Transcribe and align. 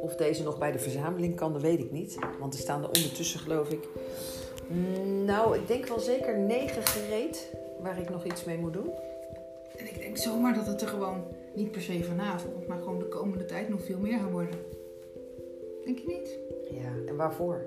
Of 0.00 0.16
deze 0.16 0.42
nog 0.42 0.58
bij 0.58 0.72
de 0.72 0.78
verzameling 0.78 1.36
kan, 1.36 1.52
dat 1.52 1.62
weet 1.62 1.78
ik 1.78 1.90
niet. 1.90 2.18
Want 2.38 2.54
er 2.54 2.60
staan 2.60 2.82
er 2.82 2.90
ondertussen, 2.90 3.40
geloof 3.40 3.70
ik. 3.70 3.88
mm, 4.68 5.24
Nou, 5.24 5.56
ik 5.58 5.66
denk 5.66 5.86
wel 5.86 5.98
zeker 6.00 6.38
negen 6.38 6.82
gereed 6.86 7.52
waar 7.80 8.00
ik 8.00 8.10
nog 8.10 8.24
iets 8.24 8.44
mee 8.44 8.58
moet 8.58 8.72
doen. 8.72 8.90
En 9.76 9.86
ik 9.86 9.98
denk 10.00 10.16
zomaar 10.16 10.54
dat 10.54 10.66
het 10.66 10.80
er 10.80 10.88
gewoon 10.88 11.24
niet 11.54 11.70
per 11.70 11.80
se 11.80 12.04
vanavond, 12.04 12.66
maar 12.68 12.78
gewoon 12.78 12.98
de 12.98 13.08
komende 13.08 13.44
tijd 13.44 13.68
nog 13.68 13.82
veel 13.82 13.98
meer 13.98 14.18
gaan 14.18 14.32
worden. 14.32 14.58
Denk 15.84 15.98
je 15.98 16.06
niet? 16.06 16.38
Ja, 16.80 16.92
en 17.06 17.16
waarvoor? 17.16 17.64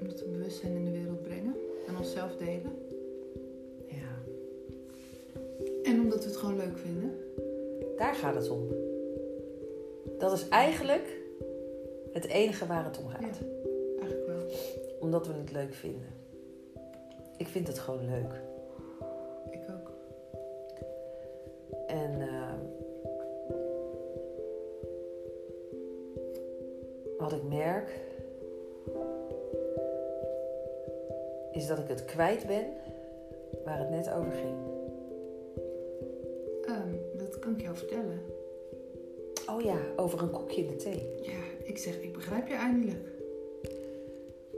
Omdat 0.00 0.20
we 0.20 0.28
bewustzijn 0.28 0.76
in 0.76 0.84
de 0.84 0.90
wereld 0.90 1.22
brengen 1.22 1.56
en 1.86 1.96
onszelf 1.98 2.36
delen. 2.36 2.72
Omdat 6.14 6.28
we 6.28 6.34
het 6.34 6.44
gewoon 6.44 6.56
leuk 6.56 6.78
vinden. 6.78 7.18
daar 7.96 8.14
gaat 8.14 8.34
het 8.34 8.50
om. 8.50 8.68
Dat 10.18 10.32
is 10.32 10.48
eigenlijk 10.48 11.20
het 12.12 12.26
enige 12.26 12.66
waar 12.66 12.84
het 12.84 12.98
om 12.98 13.08
gaat. 13.08 13.40
Eigenlijk 14.00 14.26
wel. 14.26 14.42
Omdat 15.00 15.26
we 15.26 15.32
het 15.32 15.52
leuk 15.52 15.74
vinden. 15.74 16.08
Ik 17.36 17.46
vind 17.46 17.66
het 17.66 17.78
gewoon 17.78 18.04
leuk. 18.04 18.42
Ik 19.50 19.60
ook. 19.70 19.90
En 21.86 22.20
eh, 22.20 22.54
wat 27.18 27.32
ik 27.32 27.42
merk 27.42 28.00
is 31.52 31.66
dat 31.66 31.78
ik 31.78 31.88
het 31.88 32.04
kwijt 32.04 32.46
ben 32.46 32.66
waar 33.64 33.78
het 33.78 33.90
net 33.90 34.12
over 34.12 34.32
ging. 34.32 34.63
Oh 39.54 39.62
ja, 39.62 39.76
over 39.96 40.22
een 40.22 40.30
koekje 40.30 40.62
in 40.62 40.66
de 40.66 40.76
thee. 40.76 41.08
Ja, 41.22 41.40
ik 41.64 41.78
zeg, 41.78 42.00
ik 42.00 42.12
begrijp 42.12 42.48
je 42.48 42.54
eindelijk. 42.54 43.08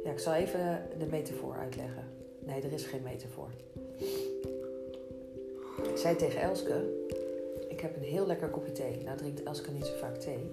Ja, 0.05 0.11
ik 0.11 0.19
zal 0.19 0.35
even 0.35 0.89
de 0.99 1.07
metafoor 1.07 1.55
uitleggen. 1.55 2.05
Nee, 2.39 2.63
er 2.63 2.73
is 2.73 2.85
geen 2.85 3.03
metafoor. 3.03 3.49
Ik 5.83 5.97
zei 5.97 6.17
tegen 6.17 6.41
Elske, 6.41 6.85
ik 7.69 7.81
heb 7.81 7.97
een 7.97 8.03
heel 8.03 8.27
lekker 8.27 8.49
kopje 8.49 8.73
thee. 8.73 9.03
Nou 9.05 9.17
drinkt 9.17 9.43
Elske 9.43 9.71
niet 9.71 9.87
zo 9.87 9.93
vaak 9.95 10.17
thee. 10.17 10.51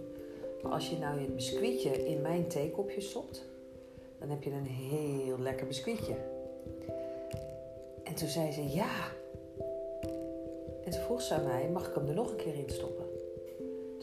Maar 0.63 0.71
als 0.71 0.89
je 0.89 0.97
nou 0.97 1.19
je 1.19 1.27
biscuitje 1.27 2.05
in 2.05 2.21
mijn 2.21 2.47
theekopje 2.47 3.01
stopt, 3.01 3.45
dan 4.19 4.29
heb 4.29 4.43
je 4.43 4.51
een 4.51 4.65
heel 4.65 5.39
lekker 5.39 5.67
biscuitje. 5.67 6.15
En 8.03 8.15
toen 8.15 8.27
zei 8.27 8.51
ze 8.51 8.69
ja. 8.69 9.11
En 10.83 10.91
toen 10.91 11.01
vroeg 11.01 11.21
ze 11.21 11.33
aan 11.33 11.43
mij, 11.43 11.69
mag 11.69 11.87
ik 11.87 11.95
hem 11.95 12.07
er 12.07 12.13
nog 12.13 12.29
een 12.29 12.35
keer 12.35 12.55
in 12.55 12.69
stoppen? 12.69 13.02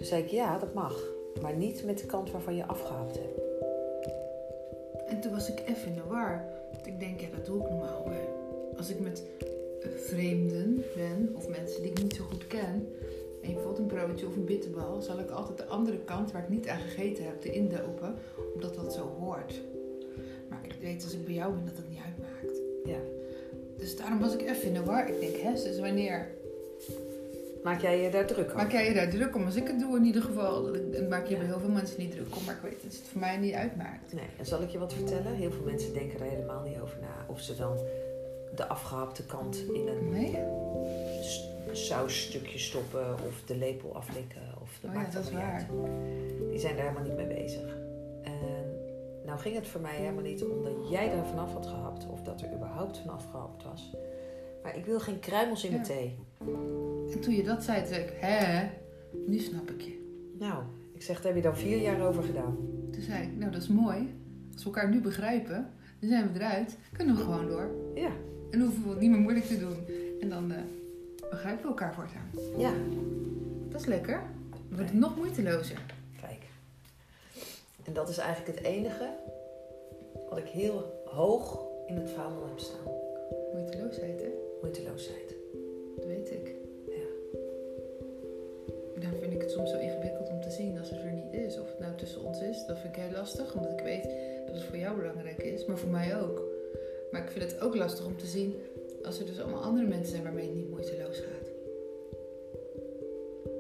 Toen 0.01 0.09
zei 0.09 0.23
ik 0.23 0.31
ja, 0.31 0.59
dat 0.59 0.75
mag. 0.75 1.05
Maar 1.41 1.57
niet 1.57 1.85
met 1.85 1.99
de 1.99 2.07
kant 2.07 2.31
waarvan 2.31 2.57
je 2.57 2.67
afgehaald 2.67 3.19
hebt. 3.19 3.41
En 5.07 5.21
toen 5.21 5.33
was 5.33 5.49
ik 5.49 5.63
even 5.67 5.89
in 5.89 5.95
de 5.95 6.05
war. 6.09 6.45
Want 6.73 6.87
ik 6.87 7.01
denk, 7.01 7.21
ja, 7.21 7.27
dat 7.37 7.47
doe 7.47 7.63
ik 7.63 7.71
normaal. 7.71 8.05
Maar 8.07 8.25
als 8.77 8.91
ik 8.91 9.01
met 9.01 9.25
eh, 9.41 9.89
vreemden 9.91 10.85
ben, 10.97 11.33
of 11.37 11.49
mensen 11.49 11.83
die 11.83 11.91
ik 11.91 12.03
niet 12.03 12.15
zo 12.15 12.25
goed 12.25 12.47
ken, 12.47 12.89
en 13.43 13.49
je 13.49 13.55
bijvoorbeeld 13.55 13.79
een 13.79 13.87
broodje 13.87 14.27
of 14.27 14.37
een 14.37 14.45
bitterbal, 14.45 15.01
zal 15.01 15.19
ik 15.19 15.31
altijd 15.31 15.59
de 15.59 15.67
andere 15.67 15.99
kant 15.99 16.33
waar 16.33 16.43
ik 16.43 16.49
niet 16.49 16.69
aan 16.69 16.81
gegeten 16.81 17.25
heb, 17.25 17.45
erin 17.45 17.69
dopen, 17.69 18.15
omdat 18.55 18.75
dat 18.75 18.95
zo 18.95 19.17
hoort. 19.19 19.63
Maar 20.49 20.61
ik 20.63 20.75
weet 20.81 21.05
als 21.05 21.15
ik 21.15 21.25
bij 21.25 21.35
jou 21.35 21.53
ben 21.53 21.65
dat 21.65 21.77
dat 21.77 21.89
niet 21.89 22.03
uitmaakt. 22.05 22.61
Ja. 22.85 23.01
Dus 23.77 23.97
daarom 23.97 24.19
was 24.19 24.35
ik 24.35 24.43
even 24.43 24.63
in 24.63 24.75
de 24.75 24.85
war. 24.85 25.09
Ik 25.09 25.21
denk, 25.21 25.37
hè, 25.37 25.53
dus 25.53 25.79
wanneer 25.79 26.39
Maak 27.63 27.81
jij 27.81 28.01
je 28.03 28.11
daar 28.11 28.27
druk 28.27 28.45
over? 28.45 28.57
maak 28.57 28.73
jij 28.73 28.89
je 28.89 28.95
daar 28.95 29.09
druk 29.11 29.35
om? 29.37 29.45
Als 29.45 29.57
ik 29.57 29.67
het 29.67 29.81
doe 29.81 29.97
in 29.97 30.05
ieder 30.05 30.23
geval, 30.23 30.63
dan 30.93 31.09
maak 31.09 31.27
je 31.27 31.37
bij 31.37 31.47
heel 31.47 31.59
veel 31.61 31.69
mensen 31.69 32.01
niet 32.01 32.11
druk 32.11 32.37
om. 32.37 32.45
Maar 32.45 32.55
ik 32.55 32.61
weet 32.63 32.83
dat 32.83 32.93
het 32.93 33.03
voor 33.11 33.21
mij 33.21 33.37
niet 33.37 33.55
uitmaakt. 33.55 34.13
Nee, 34.13 34.25
en 34.39 34.47
zal 34.47 34.63
ik 34.63 34.69
je 34.71 34.79
wat 34.79 34.93
vertellen? 34.93 35.35
Heel 35.35 35.51
veel 35.53 35.65
mensen 35.65 35.93
denken 35.93 36.21
er 36.21 36.27
helemaal 36.31 36.63
niet 36.63 36.79
over 36.81 36.99
na. 37.01 37.25
Of 37.27 37.41
ze 37.41 37.57
dan 37.57 37.77
de 38.55 38.67
afgehapte 38.67 39.25
kant 39.27 39.57
in 39.73 39.89
een 39.89 40.09
Nee? 40.11 40.39
sausstukje 41.73 42.59
stoppen 42.59 43.15
of 43.27 43.43
de 43.47 43.57
lepel 43.57 43.95
aflikken. 43.97 44.43
Of 44.61 44.79
dat 44.81 44.91
Oh 44.91 44.97
ja, 44.97 45.03
maakt 45.03 45.13
dat 45.13 45.25
is 45.25 45.31
waar. 45.33 45.53
uit. 45.53 45.67
Die 46.51 46.59
zijn 46.59 46.77
daar 46.77 46.85
helemaal 46.87 47.09
niet 47.09 47.17
mee 47.17 47.43
bezig. 47.43 47.77
En 48.23 48.77
nou 49.25 49.39
ging 49.39 49.55
het 49.55 49.67
voor 49.69 49.81
mij 49.81 49.97
helemaal 49.97 50.23
niet 50.23 50.45
omdat 50.45 50.91
jij 50.91 51.11
er 51.13 51.27
vanaf 51.27 51.53
had 51.53 51.67
gehapt 51.67 52.07
of 52.11 52.23
dat 52.23 52.41
er 52.41 52.53
überhaupt 52.55 52.99
vanaf 52.99 53.25
gehapt 53.31 53.63
was. 53.65 53.91
Maar 54.63 54.77
ik 54.77 54.85
wil 54.85 55.01
geen 55.01 55.19
kruimels 55.19 55.65
in 55.65 55.71
mijn 55.71 55.83
Ja. 55.83 55.89
thee. 55.89 56.19
En 57.13 57.21
toen 57.21 57.35
je 57.35 57.43
dat 57.43 57.65
zei, 57.65 57.87
zei 57.87 58.03
ik, 58.03 58.13
hè, 58.21 58.69
nu 59.27 59.39
snap 59.39 59.71
ik 59.71 59.81
je. 59.81 59.99
Nou, 60.39 60.63
ik 60.93 61.03
zeg, 61.03 61.17
daar 61.17 61.27
heb 61.27 61.37
je 61.37 61.43
dan 61.43 61.57
vier 61.57 61.79
jaar 61.81 62.07
over 62.07 62.23
gedaan. 62.23 62.57
Toen 62.93 63.03
zei 63.03 63.23
ik, 63.23 63.37
nou 63.37 63.53
dat 63.53 63.63
is 63.63 63.69
mooi. 63.69 64.15
Als 64.53 64.65
we 64.65 64.71
elkaar 64.71 64.91
nu 64.91 65.01
begrijpen, 65.01 65.71
dan 66.01 66.09
zijn 66.09 66.33
we 66.33 66.39
eruit. 66.39 66.77
Kunnen 66.93 67.17
we 67.17 67.23
gewoon 67.23 67.49
door. 67.49 67.71
Ja, 67.95 68.11
En 68.51 68.61
hoeven 68.61 68.83
we 68.83 68.89
het 68.89 69.01
niet 69.01 69.11
meer 69.11 69.21
moeilijk 69.21 69.47
te 69.47 69.59
doen. 69.59 69.77
En 70.21 70.29
dan 70.29 70.53
eh, 70.53 70.63
begrijpen 71.31 71.63
we 71.63 71.69
elkaar 71.69 71.95
voortaan. 71.95 72.31
ja. 72.59 72.73
Dat 73.69 73.81
is 73.81 73.87
lekker. 73.87 74.23
Wordt 74.69 74.91
het 74.91 74.99
nog 74.99 75.17
moeitelozer. 75.17 75.83
Kijk. 76.21 76.43
En 77.85 77.93
dat 77.93 78.09
is 78.09 78.19
eigenlijk 78.19 78.59
het 78.59 78.67
enige 78.67 79.09
wat 80.29 80.39
ik 80.39 80.47
heel 80.47 81.03
hoog 81.05 81.61
in 81.87 81.97
het 81.97 82.11
vaandel 82.11 82.47
heb 82.47 82.59
staan. 82.59 82.93
Moeiteloosheid, 83.53 84.21
hè? 84.21 84.29
Moeiteloosheid. 84.61 85.35
Dat 85.97 86.05
weet 86.05 86.31
ik. 86.31 86.55
Ja. 86.87 87.09
Dan 89.01 89.21
vind 89.21 89.33
ik 89.33 89.41
het 89.41 89.51
soms 89.51 89.71
zo 89.71 89.79
ingewikkeld 89.79 90.29
om 90.29 90.41
te 90.41 90.51
zien 90.51 90.79
als 90.79 90.91
het 90.91 91.03
er 91.03 91.13
niet 91.13 91.33
is. 91.33 91.59
Of 91.59 91.69
het 91.69 91.79
nou 91.79 91.97
tussen 91.97 92.25
ons 92.25 92.41
is, 92.41 92.65
dat 92.67 92.79
vind 92.79 92.97
ik 92.97 93.03
heel 93.03 93.13
lastig. 93.13 93.55
Omdat 93.55 93.73
ik 93.73 93.85
weet 93.85 94.09
dat 94.47 94.55
het 94.55 94.65
voor 94.65 94.77
jou 94.77 94.97
belangrijk 94.97 95.43
is, 95.43 95.65
maar 95.65 95.79
voor 95.79 95.91
mij 95.91 96.21
ook. 96.21 96.43
Maar 97.11 97.23
ik 97.23 97.31
vind 97.31 97.53
het 97.53 97.61
ook 97.61 97.77
lastig 97.77 98.07
om 98.07 98.17
te 98.17 98.27
zien 98.27 98.55
als 99.03 99.19
er 99.19 99.27
dus 99.27 99.41
allemaal 99.41 99.63
andere 99.63 99.87
mensen 99.87 100.11
zijn 100.11 100.23
waarmee 100.23 100.47
het 100.47 100.55
niet 100.55 100.71
moeiteloos 100.71 101.19
gaat. 101.19 101.49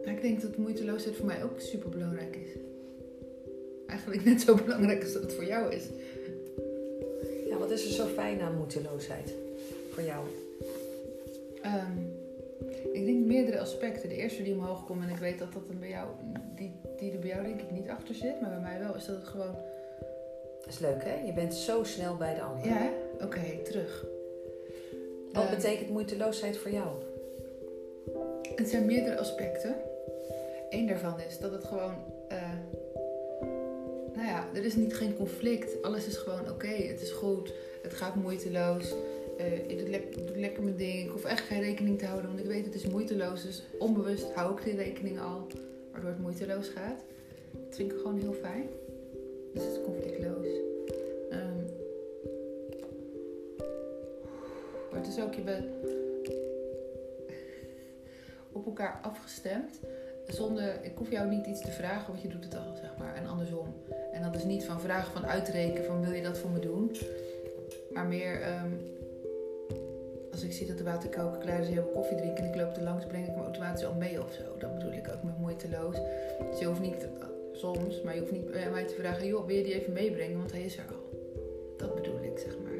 Maar 0.04 0.14
ik 0.14 0.22
denk 0.22 0.40
dat 0.40 0.56
moeiteloosheid 0.56 1.16
voor 1.16 1.26
mij 1.26 1.44
ook 1.44 1.60
super 1.60 1.90
belangrijk 1.90 2.36
is. 2.36 2.60
Eigenlijk 3.86 4.24
net 4.24 4.40
zo 4.40 4.54
belangrijk 4.54 5.02
als 5.02 5.12
dat 5.12 5.22
het 5.22 5.32
voor 5.32 5.44
jou 5.44 5.74
is. 5.74 5.84
Ja, 7.48 7.56
wat 7.56 7.70
is 7.70 7.84
er 7.84 7.92
zo 7.92 8.06
fijn 8.06 8.40
aan 8.40 8.56
moeiteloosheid 8.56 9.34
voor 9.90 10.02
jou? 10.02 10.24
Denk 11.62 12.09
meerdere 13.32 13.60
aspecten. 13.60 14.08
De 14.08 14.16
eerste 14.16 14.42
die 14.42 14.54
omhoog 14.54 14.86
komt, 14.86 15.02
en 15.04 15.10
ik 15.10 15.16
weet 15.16 15.38
dat 15.38 15.52
dat 15.52 15.68
er 15.68 15.78
bij 15.78 15.88
jou, 15.88 16.08
die, 16.54 16.72
die 16.98 17.12
er 17.12 17.18
bij 17.18 17.28
jou 17.28 17.42
denk 17.42 17.60
ik 17.60 17.70
niet 17.70 17.88
achter 17.88 18.14
zit, 18.14 18.40
maar 18.40 18.50
bij 18.50 18.60
mij 18.60 18.78
wel, 18.78 18.94
is 18.96 19.04
dat 19.04 19.16
het 19.16 19.28
gewoon, 19.28 19.54
Dat 20.60 20.68
is 20.68 20.78
leuk, 20.78 21.04
hè? 21.04 21.14
Je 21.26 21.32
bent 21.32 21.54
zo 21.54 21.84
snel 21.84 22.16
bij 22.16 22.34
de 22.34 22.40
ander. 22.42 22.66
ja, 22.66 22.90
oké, 23.22 23.40
terug. 23.64 24.04
Wat 25.32 25.44
Ehm, 25.44 25.54
betekent 25.54 25.90
moeiteloosheid 25.90 26.56
voor 26.56 26.70
jou? 26.70 26.88
Het 28.54 28.68
zijn 28.68 28.86
meerdere 28.86 29.18
aspecten. 29.18 29.74
Eén 30.70 30.86
daarvan 30.86 31.20
is 31.28 31.38
dat 31.38 31.52
het 31.52 31.64
gewoon, 31.64 31.94
eh, 32.28 32.52
nou 34.14 34.26
ja, 34.26 34.44
er 34.54 34.64
is 34.64 34.74
niet 34.74 34.94
geen 34.94 35.16
conflict. 35.16 35.82
Alles 35.82 36.06
is 36.06 36.16
gewoon 36.16 36.50
oké, 36.50 36.66
het 36.68 37.00
is 37.00 37.10
goed, 37.10 37.52
het 37.82 37.94
gaat 37.94 38.14
moeiteloos. 38.14 38.94
Eh, 39.40 39.68
ik 39.70 39.78
doe, 39.78 39.88
lek- 39.88 40.14
ik 40.16 40.26
doe 40.26 40.36
lekker 40.38 40.62
mijn 40.62 40.76
ding. 40.76 41.04
Ik 41.04 41.10
hoef 41.10 41.24
echt 41.24 41.44
geen 41.44 41.60
rekening 41.60 41.98
te 41.98 42.06
houden, 42.06 42.28
want 42.30 42.40
ik 42.42 42.46
weet 42.46 42.64
het 42.64 42.74
is 42.74 42.86
moeiteloos. 42.86 43.42
Dus 43.42 43.62
onbewust 43.78 44.32
hou 44.32 44.56
ik 44.58 44.64
die 44.64 44.76
rekening 44.76 45.20
al, 45.20 45.46
waardoor 45.92 46.10
het 46.10 46.18
moeiteloos 46.20 46.68
gaat. 46.68 47.04
Dat 47.52 47.76
vind 47.76 47.92
ik 47.92 47.98
gewoon 47.98 48.18
heel 48.18 48.32
fijn. 48.32 48.66
Dus 49.54 49.62
het 49.64 49.72
is 49.72 49.82
conflictloos. 49.84 50.46
Ehm, 51.30 51.56
maar 54.90 55.00
het 55.00 55.06
is 55.08 55.20
ook, 55.20 55.34
je 55.34 55.40
bent 55.42 55.64
op 58.52 58.66
elkaar 58.66 58.98
afgestemd. 59.02 59.78
Zonder, 60.28 60.84
ik 60.84 60.92
hoef 60.96 61.10
jou 61.10 61.28
niet 61.28 61.46
iets 61.46 61.60
te 61.60 61.70
vragen, 61.70 62.10
want 62.12 62.22
je 62.22 62.28
doet 62.28 62.44
het 62.44 62.54
al, 62.54 62.74
zeg 62.80 62.96
maar. 62.98 63.14
En 63.14 63.26
andersom. 63.26 63.74
En 64.12 64.22
dat 64.22 64.36
is 64.36 64.44
niet 64.44 64.64
van 64.64 64.80
vragen 64.80 65.12
van 65.12 65.26
uitrekenen 65.26 65.84
van 65.84 66.00
wil 66.04 66.12
je 66.12 66.22
dat 66.22 66.38
voor 66.38 66.50
me 66.50 66.58
doen. 66.58 66.96
Maar 67.92 68.06
meer 68.06 68.40
ehm, 68.40 68.70
als 70.40 70.48
ik 70.48 70.56
zie 70.56 70.66
dat 70.66 70.78
de 70.78 70.84
waterkoker 70.84 71.38
klaar 71.38 71.60
is 71.60 71.66
en 71.66 71.74
je 71.74 71.82
wil 71.82 71.90
koffie 71.90 72.16
drinken 72.16 72.44
en 72.44 72.50
ik 72.50 72.56
loop 72.56 72.76
er 72.76 72.82
langs, 72.82 73.06
breng 73.06 73.26
ik 73.26 73.34
hem 73.34 73.42
automatisch 73.42 73.84
al 73.84 73.94
mee 73.94 74.22
of 74.22 74.32
zo. 74.32 74.42
Dat 74.58 74.74
bedoel 74.74 74.92
ik 74.92 75.08
ook 75.08 75.22
met 75.22 75.38
moeiteloos. 75.38 75.96
Dus 76.50 76.58
je 76.58 76.66
hoeft 76.66 76.80
niet, 76.80 77.08
soms, 77.52 78.02
maar 78.02 78.14
je 78.14 78.20
hoeft 78.20 78.32
niet 78.32 78.50
bij 78.50 78.70
mij 78.70 78.84
te 78.84 78.94
vragen, 78.94 79.26
joh, 79.26 79.46
wil 79.46 79.56
je 79.56 79.62
die 79.62 79.74
even 79.74 79.92
meebrengen, 79.92 80.38
want 80.38 80.52
hij 80.52 80.62
is 80.62 80.76
er 80.76 80.84
al. 80.88 81.18
Dat 81.76 81.94
bedoel 81.94 82.22
ik, 82.22 82.38
zeg 82.38 82.58
maar. 82.62 82.72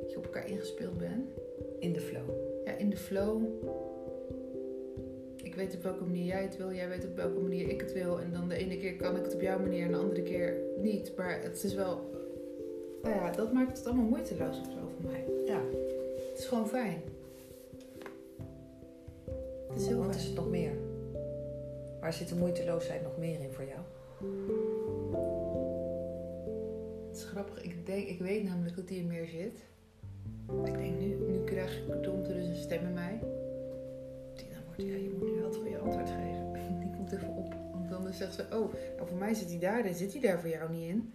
Dat 0.00 0.10
je 0.10 0.16
op 0.16 0.24
elkaar 0.24 0.48
ingespeeld 0.48 0.98
bent. 0.98 1.30
In 1.78 1.92
de 1.92 2.00
flow. 2.00 2.30
Ja, 2.64 2.72
in 2.72 2.90
de 2.90 2.96
flow. 2.96 3.42
Ik 5.42 5.54
weet 5.54 5.74
op 5.74 5.82
welke 5.82 6.04
manier 6.04 6.24
jij 6.24 6.42
het 6.42 6.56
wil, 6.56 6.72
jij 6.72 6.88
weet 6.88 7.04
op 7.04 7.16
welke 7.16 7.40
manier 7.40 7.68
ik 7.68 7.80
het 7.80 7.92
wil. 7.92 8.20
En 8.20 8.32
dan 8.32 8.48
de 8.48 8.54
ene 8.54 8.76
keer 8.76 8.96
kan 8.96 9.16
ik 9.16 9.24
het 9.24 9.34
op 9.34 9.40
jouw 9.40 9.58
manier 9.58 9.84
en 9.84 9.92
de 9.92 9.98
andere 9.98 10.22
keer 10.22 10.56
niet. 10.80 11.12
Maar 11.16 11.42
het 11.42 11.64
is 11.64 11.74
wel, 11.74 12.10
nou 13.02 13.14
ja, 13.14 13.30
dat 13.30 13.52
maakt 13.52 13.78
het 13.78 13.86
allemaal 13.86 14.04
moeiteloos 14.04 14.60
Het 16.36 16.44
is 16.44 16.50
gewoon 16.50 16.68
fijn. 16.68 17.02
Dat 19.68 19.76
is 19.80 19.86
heel 19.86 19.96
Wat 19.96 20.06
fijn. 20.06 20.18
is 20.18 20.24
het 20.24 20.34
nog 20.34 20.48
meer? 20.48 20.72
Waar 22.00 22.12
zit 22.12 22.28
de 22.28 22.34
moeiteloosheid 22.34 23.02
nog 23.02 23.16
meer 23.18 23.40
in 23.40 23.50
voor 23.50 23.64
jou? 23.64 23.80
Het 27.06 27.16
is 27.16 27.24
grappig. 27.24 27.62
Ik, 27.62 27.86
denk, 27.86 28.08
ik 28.08 28.18
weet 28.18 28.44
namelijk 28.44 28.76
dat 28.76 28.88
die 28.88 29.00
er 29.00 29.06
meer 29.06 29.26
zit. 29.26 29.56
Ik 30.64 30.74
denk 30.74 30.98
nu, 30.98 31.16
nu 31.28 31.44
krijg 31.44 31.78
ik 31.78 31.88
er 31.88 32.22
dus 32.24 32.46
een 32.48 32.56
stem 32.56 32.84
in 32.84 32.94
mij. 32.94 33.18
Die 34.34 34.48
dan 34.48 34.64
wordt, 34.64 34.82
ja, 34.82 34.96
je 34.96 35.14
moet 35.18 35.28
nu 35.28 35.34
wel 35.34 35.48
het 35.48 35.56
goede 35.56 35.78
antwoord 35.78 36.08
geven. 36.10 36.52
Die 36.80 36.90
komt 36.96 37.12
even 37.12 37.36
op. 37.36 37.54
Want 37.72 37.88
dan 37.88 38.12
zegt 38.12 38.34
ze, 38.34 38.42
oh, 38.42 38.72
nou 38.96 39.08
voor 39.08 39.18
mij 39.18 39.34
zit 39.34 39.48
die 39.48 39.58
daar, 39.58 39.82
dan 39.82 39.94
zit 39.94 40.12
die 40.12 40.20
daar 40.20 40.40
voor 40.40 40.50
jou 40.50 40.72
niet 40.72 40.88
in. 40.88 41.12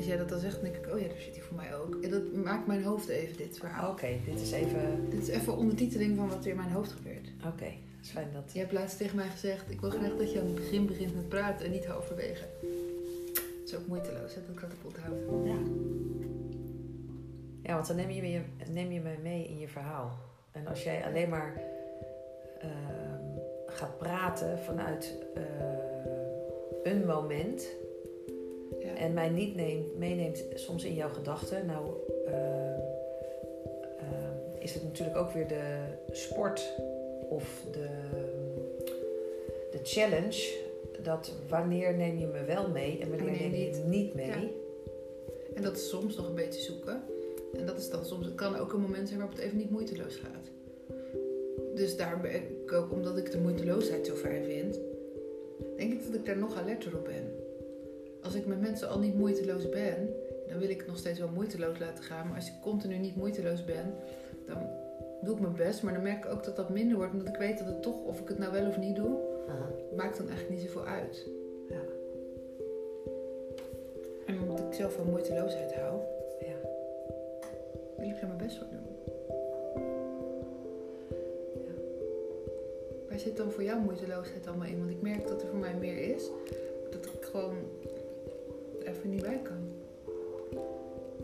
Als 0.00 0.08
jij 0.08 0.18
dat 0.18 0.28
dan 0.28 0.38
zegt, 0.38 0.54
dan 0.54 0.64
denk 0.64 0.76
ik, 0.76 0.92
oh 0.92 1.00
ja, 1.00 1.06
daar 1.06 1.20
zit 1.20 1.34
die 1.34 1.42
voor 1.42 1.56
mij 1.56 1.76
ook. 1.76 2.02
En 2.02 2.10
dat 2.10 2.32
maakt 2.32 2.66
mijn 2.66 2.82
hoofd 2.82 3.08
even, 3.08 3.36
dit 3.36 3.58
verhaal. 3.58 3.90
Oké, 3.90 4.08
dit 4.24 4.40
is 4.40 4.52
even... 4.52 5.10
Dit 5.10 5.22
is 5.22 5.28
even 5.28 5.56
ondertiteling 5.56 6.16
van 6.16 6.28
wat 6.28 6.44
er 6.44 6.50
in 6.50 6.56
mijn 6.56 6.70
hoofd 6.70 6.92
gebeurt. 6.92 7.28
Oké, 7.46 7.64
het 7.64 8.02
is 8.02 8.10
fijn 8.10 8.28
dat... 8.32 8.50
Je 8.52 8.58
hebt 8.58 8.72
laatst 8.72 8.96
tegen 8.96 9.16
mij 9.16 9.28
gezegd, 9.28 9.70
ik 9.70 9.80
wil 9.80 9.90
graag 9.90 10.16
dat 10.16 10.32
je 10.32 10.40
aan 10.40 10.46
het 10.46 10.54
begin 10.54 10.86
begint 10.86 11.14
met 11.14 11.28
praten 11.28 11.66
en 11.66 11.72
niet 11.72 11.86
halverwege. 11.86 12.44
Dat 13.32 13.42
is 13.66 13.76
ook 13.76 13.86
moeiteloos, 13.86 14.34
hè, 14.34 14.40
dat 14.40 14.54
ik 14.54 14.60
dat 14.60 14.70
heb 14.70 14.84
onthouden. 14.84 15.46
Ja. 15.46 15.58
Ja, 17.62 17.74
want 17.74 17.86
dan 17.86 17.96
neem 17.96 18.10
je, 18.10 18.22
me, 18.22 18.42
neem 18.72 18.92
je 18.92 19.00
mij 19.00 19.18
mee 19.22 19.48
in 19.48 19.58
je 19.58 19.68
verhaal. 19.68 20.18
En 20.52 20.66
als 20.66 20.82
jij 20.82 21.04
alleen 21.04 21.28
maar 21.28 21.60
ehm, 22.58 23.38
gaat 23.66 23.98
praten 23.98 24.58
vanuit 24.58 25.16
eh, 25.34 25.42
een 26.92 27.06
moment. 27.06 27.68
En 29.00 29.12
mij 29.12 29.28
niet 29.28 29.54
neemt, 29.54 29.98
meeneemt 29.98 30.44
soms 30.54 30.84
in 30.84 30.94
jouw 30.94 31.08
gedachten, 31.08 31.66
nou 31.66 31.86
ehm, 32.26 32.80
ehm, 33.98 34.58
is 34.58 34.74
het 34.74 34.82
natuurlijk 34.82 35.16
ook 35.16 35.32
weer 35.32 35.48
de 35.48 35.84
sport 36.10 36.72
of 37.28 37.64
de, 37.72 37.88
de 39.70 39.80
challenge. 39.82 40.68
Dat 41.02 41.32
wanneer 41.48 41.94
neem 41.94 42.18
je 42.18 42.26
me 42.26 42.44
wel 42.44 42.68
mee 42.68 42.98
en 43.00 43.10
wanneer 43.10 43.40
neem 43.40 43.54
je 43.54 43.66
het 43.66 43.86
niet 43.86 44.14
mee. 44.14 44.26
Ja. 44.26 44.48
En 45.54 45.62
dat 45.62 45.76
is 45.76 45.88
soms 45.88 46.16
nog 46.16 46.28
een 46.28 46.34
beetje 46.34 46.60
zoeken. 46.60 47.02
En 47.54 47.66
dat 47.66 47.78
is 47.78 47.90
dan 47.90 48.04
soms, 48.04 48.26
het 48.26 48.34
kan 48.34 48.56
ook 48.56 48.72
een 48.72 48.80
moment 48.80 49.08
zijn 49.08 49.20
waarop 49.20 49.36
het 49.36 49.46
even 49.46 49.58
niet 49.58 49.70
moeiteloos 49.70 50.16
gaat. 50.16 50.50
Dus 51.74 51.96
daar 51.96 52.20
ben 52.20 52.34
ik 52.34 52.72
ook, 52.72 52.92
omdat 52.92 53.16
ik 53.16 53.30
de 53.30 53.38
moeiteloosheid 53.38 54.06
zo 54.06 54.14
fijn 54.14 54.44
vind, 54.44 54.78
denk 55.76 55.92
ik 55.92 56.06
dat 56.06 56.14
ik 56.14 56.24
daar 56.24 56.38
nog 56.38 56.56
alerter 56.56 56.96
op 56.96 57.04
ben. 57.04 57.39
Als 58.22 58.34
ik 58.34 58.46
met 58.46 58.60
mensen 58.60 58.88
al 58.88 58.98
niet 58.98 59.14
moeiteloos 59.14 59.68
ben, 59.68 60.14
dan 60.48 60.58
wil 60.58 60.68
ik 60.68 60.78
het 60.78 60.86
nog 60.86 60.98
steeds 60.98 61.18
wel 61.18 61.28
moeiteloos 61.28 61.78
laten 61.78 62.04
gaan. 62.04 62.26
Maar 62.26 62.36
als 62.36 62.46
ik 62.46 62.54
continu 62.62 62.96
niet 62.96 63.16
moeiteloos 63.16 63.64
ben, 63.64 63.94
dan 64.46 64.56
doe 65.22 65.34
ik 65.34 65.40
mijn 65.40 65.54
best. 65.54 65.82
Maar 65.82 65.92
dan 65.92 66.02
merk 66.02 66.24
ik 66.24 66.30
ook 66.30 66.44
dat 66.44 66.56
dat 66.56 66.70
minder 66.70 66.96
wordt, 66.96 67.12
omdat 67.12 67.28
ik 67.28 67.36
weet 67.36 67.58
dat 67.58 67.66
het 67.66 67.82
toch, 67.82 68.04
of 68.04 68.20
ik 68.20 68.28
het 68.28 68.38
nou 68.38 68.52
wel 68.52 68.66
of 68.66 68.78
niet 68.78 68.96
doe, 68.96 69.18
Aha. 69.48 69.68
maakt 69.96 70.16
dan 70.16 70.28
eigenlijk 70.28 70.60
niet 70.60 70.70
zoveel 70.70 70.84
uit. 70.86 71.26
Ja. 71.68 71.80
En 74.26 74.40
omdat 74.40 74.60
ik 74.60 74.72
zelf 74.72 74.92
van 74.94 75.10
moeiteloosheid 75.10 75.74
hou, 75.74 76.00
Ja. 76.40 76.68
wil 77.96 78.08
ik 78.08 78.20
er 78.20 78.26
mijn 78.26 78.38
best 78.38 78.56
voor 78.58 78.66
doen. 78.70 78.88
Ja. 81.54 81.72
Waar 83.08 83.18
zit 83.18 83.36
dan 83.36 83.50
voor 83.50 83.62
jou 83.62 83.80
moeiteloosheid 83.80 84.46
allemaal 84.46 84.68
in? 84.68 84.78
Want 84.78 84.90
ik 84.90 85.02
merk 85.02 85.28
dat 85.28 85.42
er 85.42 85.48
voor 85.48 85.58
mij 85.58 85.74
meer 85.74 86.14
is, 86.14 86.30
dat 86.90 87.06
ik 87.06 87.24
gewoon 87.24 87.56
even 88.90 89.10
niet 89.10 89.22
bij 89.22 89.40
kan. 89.42 89.68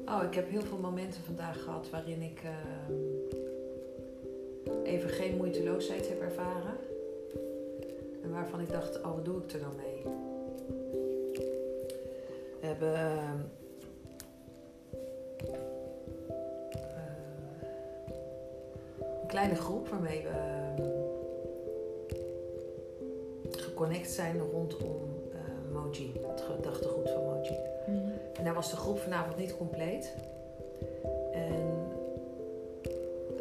Oh, 0.08 0.22
ik 0.22 0.34
heb 0.34 0.50
heel 0.50 0.62
veel 0.62 0.78
momenten 0.78 1.22
vandaag 1.22 1.62
gehad 1.62 1.90
waarin 1.90 2.22
ik 2.22 2.42
ehm, 2.42 2.92
even 4.84 5.08
geen 5.10 5.36
moeiteloosheid 5.36 6.08
heb 6.08 6.20
ervaren. 6.20 6.76
En 8.22 8.30
waarvan 8.30 8.60
ik 8.60 8.70
dacht, 8.70 9.02
oh, 9.02 9.14
wat 9.14 9.24
doe 9.24 9.42
ik 9.42 9.52
er 9.52 9.60
dan 9.60 9.76
mee? 9.76 10.02
We 12.60 12.66
hebben 12.66 12.94
ehm, 12.94 13.38
eh, 15.38 15.52
een 19.20 19.26
kleine 19.26 19.54
groep 19.54 19.88
waarmee 19.88 20.22
we 20.22 20.28
ehm, 20.28 20.82
geconnect 23.50 24.10
zijn 24.10 24.38
rondom 24.38 25.15
Moji, 25.76 26.12
het 26.26 26.40
gedachtegoed 26.40 27.10
van 27.10 27.22
Moji. 27.24 27.56
En 28.36 28.44
daar 28.44 28.54
was 28.54 28.70
de 28.70 28.76
groep 28.76 28.98
vanavond 28.98 29.36
niet 29.36 29.56
compleet. 29.56 30.14
En 31.32 31.74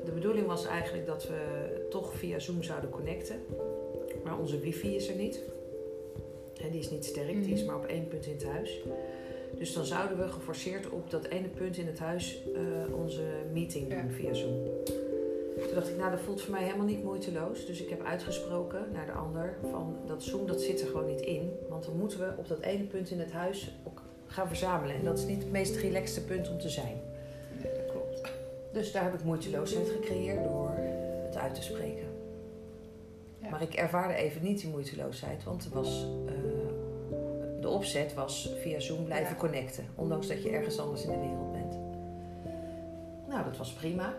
de 0.06 0.12
bedoeling 0.12 0.48
was 0.48 0.66
eigenlijk 0.66 1.06
dat 1.06 1.28
we 1.28 1.38
toch 1.90 2.14
via 2.14 2.40
Zoom 2.40 2.64
zouden 2.64 2.90
connecten. 2.90 3.36
Maar 4.24 4.40
onze 4.40 4.60
wifi 4.60 4.96
is 4.96 5.10
er 5.10 5.16
niet. 5.16 5.40
En 6.62 6.70
die 6.72 6.80
is 6.80 6.90
niet 6.90 7.06
sterk, 7.06 7.44
die 7.44 7.54
is 7.54 7.60
Mhm. 7.62 7.68
maar 7.72 7.76
op 7.80 7.86
één 7.86 8.08
punt 8.08 8.26
in 8.26 8.34
het 8.34 8.46
huis. 8.46 8.80
Dus 9.58 9.74
dan 9.74 9.86
zouden 9.86 10.18
we 10.18 10.28
geforceerd 10.28 10.90
op 10.90 11.10
dat 11.10 11.26
ene 11.26 11.48
punt 11.48 11.78
in 11.78 11.86
het 11.88 12.00
huis 12.00 12.42
eh, 12.56 12.96
onze 12.96 13.22
meeting 13.54 13.90
doen 13.90 13.98
Ja. 14.08 14.14
via 14.14 14.34
Zoom. 14.34 14.64
Toen 15.76 15.84
dacht 15.84 15.96
ik, 15.96 16.02
nou 16.02 16.16
dat 16.16 16.26
voelt 16.26 16.42
voor 16.42 16.52
mij 16.52 16.64
helemaal 16.64 16.86
niet 16.86 17.04
moeiteloos. 17.04 17.66
Dus 17.66 17.82
ik 17.82 17.90
heb 17.90 18.04
uitgesproken 18.04 18.86
naar 18.94 19.06
de 19.06 19.12
ander 19.12 19.58
van 19.70 19.96
dat 20.06 20.24
Zoom 20.24 20.48
dat 20.48 20.62
zit 20.62 20.82
er 20.82 20.88
gewoon 20.88 21.06
niet 21.06 21.22
in. 21.22 21.52
Want 21.70 21.86
dan 21.86 21.98
moeten 21.98 22.20
we 22.20 22.34
op 22.38 22.48
dat 22.48 22.60
ene 22.60 22.84
punt 22.84 23.10
in 23.10 23.20
het 23.20 23.32
huis 23.32 23.76
ook 23.84 24.02
gaan 24.28 24.48
verzamelen. 24.48 24.96
En 24.96 25.04
dat 25.06 25.18
is 25.18 25.26
niet 25.26 25.44
het 25.44 25.52
meest 25.52 25.76
relaxte 25.76 26.24
punt 26.26 26.50
om 26.50 26.60
te 26.60 26.70
zijn. 26.70 27.02
Nee, 27.64 27.74
dat 27.74 27.92
klopt. 27.92 28.22
Dus 28.72 28.92
daar 28.92 29.04
heb 29.04 29.14
ik 29.14 29.24
moeiteloosheid 29.24 29.90
gecreëerd 29.90 30.44
door 30.44 30.72
het 31.26 31.36
uit 31.38 31.56
te 31.56 31.62
spreken. 31.62 32.08
Ja. 33.42 33.50
Maar 33.50 33.62
ik 33.62 33.74
ervaarde 33.74 34.14
even 34.14 34.44
niet 34.44 34.60
die 34.62 34.70
moeiteloosheid, 34.70 35.44
want 35.44 35.70
was, 35.74 36.08
eh, 36.26 36.34
de 37.62 37.70
opzet 37.70 38.14
was 38.14 38.54
via 38.62 38.80
Zoom 38.80 39.04
blijven 39.06 39.34
Ja. 39.34 39.40
connecten. 39.40 39.86
Ondanks 39.96 40.28
dat 40.28 40.44
je 40.44 40.50
ergens 40.50 40.80
anders 40.80 41.04
in 41.04 41.10
de 41.10 41.18
wereld 41.18 41.52
bent. 41.52 41.78
Nou, 43.28 43.44
dat 43.44 43.58
was 43.58 43.74
prima. 43.74 44.14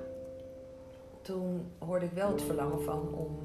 Toen 1.27 1.73
hoorde 1.79 2.05
ik 2.05 2.13
wel 2.13 2.33
het 2.33 2.43
verlangen 2.43 2.83
van 2.83 3.15
om 3.15 3.39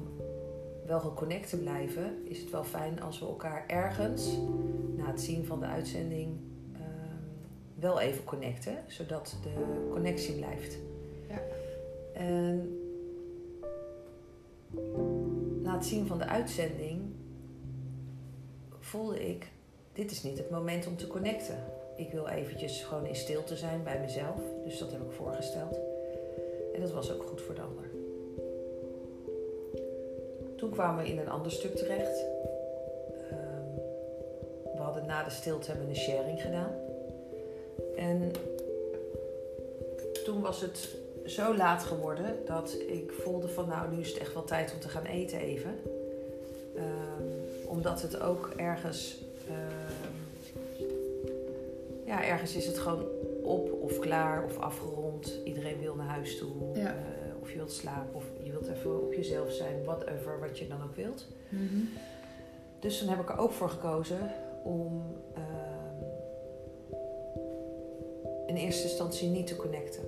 wel 0.86 1.00
geconnect 1.00 1.48
te 1.48 1.58
blijven. 1.58 2.26
Is 2.28 2.40
het 2.40 2.50
wel 2.50 2.64
fijn 2.64 3.02
als 3.02 3.18
we 3.18 3.26
elkaar 3.26 3.64
ergens, 3.66 4.38
na 4.96 5.06
het 5.06 5.20
zien 5.20 5.44
van 5.44 5.60
de 5.60 5.66
uitzending, 5.66 6.36
ehm, 6.72 7.16
wel 7.74 8.00
even 8.00 8.24
connecten. 8.24 8.76
Zodat 8.86 9.36
de 9.42 9.88
connectie 9.90 10.34
blijft. 10.34 10.78
Ja. 11.28 11.40
En 12.14 12.78
na 15.62 15.74
het 15.74 15.84
zien 15.84 16.06
van 16.06 16.18
de 16.18 16.26
uitzending 16.26 17.00
voelde 18.78 19.28
ik, 19.28 19.52
dit 19.92 20.10
is 20.10 20.22
niet 20.22 20.38
het 20.38 20.50
moment 20.50 20.86
om 20.86 20.96
te 20.96 21.06
connecten. 21.06 21.64
Ik 21.96 22.10
wil 22.12 22.28
eventjes 22.28 22.82
gewoon 22.82 23.06
in 23.06 23.16
stilte 23.16 23.56
zijn 23.56 23.82
bij 23.82 24.00
mezelf. 24.00 24.40
Dus 24.64 24.78
dat 24.78 24.92
heb 24.92 25.02
ik 25.02 25.12
voorgesteld. 25.12 25.91
En 26.74 26.80
dat 26.80 26.92
was 26.92 27.12
ook 27.12 27.22
goed 27.22 27.40
voor 27.40 27.54
de 27.54 27.60
ander. 27.60 27.90
Toen 30.56 30.70
kwamen 30.70 31.04
we 31.04 31.10
in 31.10 31.18
een 31.18 31.28
ander 31.28 31.52
stuk 31.52 31.76
terecht. 31.76 32.24
Ehm, 33.30 33.74
we 34.74 34.78
hadden 34.78 35.06
na 35.06 35.24
de 35.24 35.30
stilte 35.30 35.70
hebben 35.70 35.88
een 35.88 35.96
sharing 35.96 36.42
gedaan. 36.42 36.74
En 37.96 38.30
toen 40.24 40.40
was 40.40 40.60
het 40.60 40.88
zo 41.26 41.56
laat 41.56 41.82
geworden 41.82 42.36
dat 42.46 42.76
ik 42.88 43.12
voelde 43.12 43.48
van 43.48 43.68
nou 43.68 43.94
nu 43.94 44.00
is 44.00 44.08
het 44.08 44.18
echt 44.18 44.34
wel 44.34 44.44
tijd 44.44 44.72
om 44.72 44.80
te 44.80 44.88
gaan 44.88 45.04
eten 45.04 45.38
even. 45.38 45.78
Ehm, 46.76 47.66
omdat 47.66 48.02
het 48.02 48.20
ook 48.20 48.50
ergens, 48.56 49.24
ehm, 49.48 50.84
ja 52.06 52.24
ergens 52.24 52.54
is 52.56 52.66
het 52.66 52.78
gewoon 52.78 53.04
of 53.92 53.98
klaar 53.98 54.44
of 54.44 54.58
afgerond. 54.58 55.40
Iedereen 55.44 55.80
wil 55.80 55.94
naar 55.94 56.06
huis 56.06 56.38
toe. 56.38 56.52
Ja. 56.74 56.88
Eh, 56.88 57.40
of 57.40 57.50
je 57.50 57.56
wilt 57.56 57.72
slapen 57.72 58.14
of 58.14 58.24
je 58.42 58.50
wilt 58.50 58.68
even 58.68 59.02
op 59.02 59.12
jezelf 59.14 59.52
zijn. 59.52 59.84
Whatever 59.84 60.40
wat 60.40 60.58
je 60.58 60.66
dan 60.68 60.82
ook 60.82 60.94
wilt. 60.96 61.26
Dus 62.80 62.98
toen 62.98 63.08
heb 63.08 63.20
ik 63.20 63.28
er 63.30 63.38
ook 63.38 63.52
voor 63.52 63.68
gekozen 63.68 64.32
om 64.64 65.02
ehm, 65.34 66.04
in 68.46 68.56
eerste 68.56 68.82
instantie 68.82 69.28
niet 69.28 69.46
te 69.46 69.56
connecten. 69.56 70.02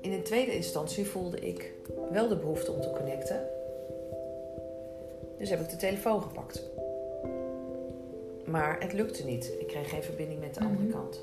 In 0.00 0.12
een 0.12 0.22
tweede 0.22 0.54
instantie 0.56 1.06
voelde 1.06 1.38
ik 1.40 1.72
wel 2.10 2.28
de 2.28 2.36
behoefte 2.36 2.72
om 2.72 2.80
te 2.80 2.90
connecten. 2.90 3.46
Dus 5.38 5.50
heb 5.50 5.60
ik 5.60 5.70
de 5.70 5.76
telefoon 5.76 6.22
gepakt. 6.22 6.62
Maar 8.46 8.80
het 8.80 8.92
lukte 8.92 9.24
niet. 9.24 9.52
Ik 9.58 9.66
kreeg 9.66 9.88
geen 9.88 10.02
verbinding 10.02 10.40
met 10.40 10.54
de 10.54 10.60
andere 10.60 10.82
Mhm. 10.82 10.92
kant. 10.92 11.22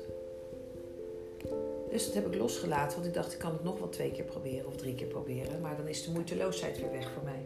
Dus 1.92 2.04
dat 2.04 2.14
heb 2.14 2.26
ik 2.26 2.34
losgelaten, 2.34 2.94
want 2.94 3.06
ik 3.06 3.14
dacht 3.14 3.32
ik 3.32 3.38
kan 3.38 3.52
het 3.52 3.64
nog 3.64 3.78
wel 3.78 3.88
twee 3.88 4.10
keer 4.10 4.24
proberen 4.24 4.66
of 4.66 4.76
drie 4.76 4.94
keer 4.94 5.06
proberen. 5.06 5.60
Maar 5.60 5.76
dan 5.76 5.88
is 5.88 6.04
de 6.04 6.10
moeiteloosheid 6.10 6.80
weer 6.80 6.90
weg 6.90 7.10
voor 7.10 7.22
mij. 7.24 7.42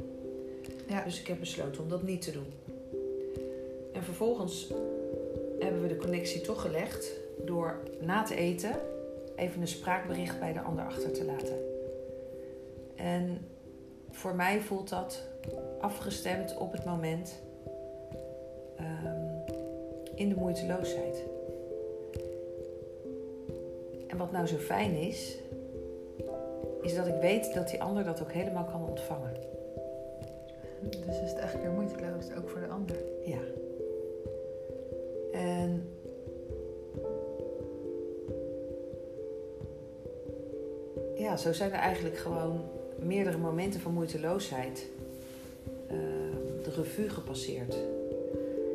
Ja. 0.86 1.04
Dus 1.04 1.20
ik 1.20 1.26
heb 1.26 1.40
besloten 1.40 1.82
om 1.82 1.88
dat 1.88 2.02
niet 2.02 2.22
te 2.22 2.30
doen. 2.30 2.52
En 3.92 4.02
vervolgens 4.02 4.72
hebben 5.58 5.82
we 5.82 5.88
de 5.88 5.96
connectie 5.96 6.40
toch 6.40 6.60
gelegd 6.60 7.12
door 7.44 7.82
na 8.00 8.22
te 8.22 8.34
eten 8.34 8.80
even 9.36 9.60
een 9.60 9.68
spraakbericht 9.68 10.40
bij 10.40 10.52
de 10.52 10.60
ander 10.60 10.84
achter 10.84 11.12
te 11.12 11.24
laten. 11.24 11.56
En 12.94 13.46
voor 14.10 14.34
mij 14.34 14.60
voelt 14.60 14.88
dat 14.88 15.22
afgestemd 15.80 16.56
op 16.56 16.72
het 16.72 16.84
moment 16.84 17.42
ehm, 18.76 19.56
in 20.14 20.28
de 20.28 20.34
moeiteloosheid. 20.34 21.24
En 24.16 24.22
wat 24.22 24.32
nou 24.32 24.46
zo 24.46 24.56
fijn 24.56 24.96
is, 24.96 25.38
is 26.82 26.94
dat 26.94 27.06
ik 27.06 27.20
weet 27.20 27.54
dat 27.54 27.68
die 27.68 27.82
ander 27.82 28.04
dat 28.04 28.20
ook 28.22 28.32
helemaal 28.32 28.64
kan 28.64 28.88
ontvangen. 28.88 29.32
Dus 30.80 31.20
is 31.20 31.30
het 31.30 31.38
eigenlijk 31.38 31.62
weer 31.62 31.72
moeiteloos, 31.72 32.24
ook 32.38 32.48
voor 32.48 32.60
de 32.60 32.66
ander. 32.66 32.96
Ja. 33.24 33.38
En 35.32 35.88
ja, 41.14 41.36
zo 41.36 41.52
zijn 41.52 41.72
er 41.72 41.78
eigenlijk 41.78 42.16
gewoon 42.16 42.60
meerdere 42.98 43.38
momenten 43.38 43.80
van 43.80 43.92
moeiteloosheid 43.92 44.86
uh, 45.86 45.92
de 46.64 46.70
revue 46.76 47.08
gepasseerd. 47.08 47.76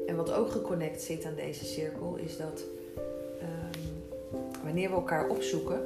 En 0.07 0.15
wat 0.15 0.31
ook 0.31 0.51
geconnect 0.51 1.01
zit 1.01 1.25
aan 1.25 1.36
deze 1.36 1.65
cirkel 1.65 2.15
is 2.15 2.38
dat 2.38 2.63
um, 3.41 3.80
wanneer 4.63 4.89
we 4.89 4.96
elkaar 4.96 5.30
opzoeken, 5.30 5.80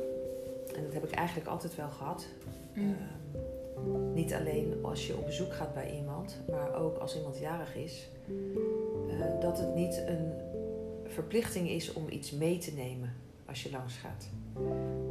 en 0.75 0.83
dat 0.83 0.93
heb 0.93 1.03
ik 1.03 1.11
eigenlijk 1.11 1.47
altijd 1.47 1.75
wel 1.75 1.89
gehad, 1.89 2.27
mm. 2.73 2.95
um, 3.77 4.13
niet 4.13 4.33
alleen 4.33 4.79
als 4.81 5.07
je 5.07 5.17
op 5.17 5.25
bezoek 5.25 5.53
gaat 5.53 5.73
bij 5.73 5.95
iemand, 5.95 6.37
maar 6.49 6.75
ook 6.75 6.97
als 6.97 7.15
iemand 7.15 7.39
jarig 7.39 7.75
is, 7.75 8.09
uh, 9.07 9.41
dat 9.41 9.57
het 9.57 9.75
niet 9.75 10.03
een 10.07 10.31
verplichting 11.05 11.69
is 11.69 11.93
om 11.93 12.09
iets 12.09 12.31
mee 12.31 12.57
te 12.57 12.73
nemen 12.73 13.13
als 13.45 13.63
je 13.63 13.71
langs 13.71 13.97
gaat. 13.97 14.29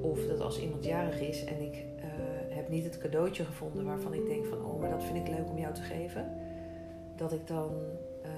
Of 0.00 0.26
dat 0.26 0.40
als 0.40 0.61
iemand 0.61 0.85
jarig 0.85 1.21
is 1.21 1.44
en 1.44 1.62
ik 1.62 1.75
uh, 1.75 2.02
heb 2.49 2.68
niet 2.68 2.85
het 2.85 2.99
cadeautje 2.99 3.44
gevonden 3.44 3.85
waarvan 3.85 4.14
ik 4.14 4.26
denk 4.26 4.44
van 4.44 4.64
oh, 4.64 4.80
maar 4.80 4.90
dat 4.90 5.04
vind 5.04 5.16
ik 5.16 5.28
leuk 5.28 5.49
om 5.49 5.59
jou 5.59 5.75
te 5.75 5.83
geven. 5.83 6.33
Dat 7.16 7.33
ik 7.33 7.47
dan 7.47 7.71
uh, 8.25 8.30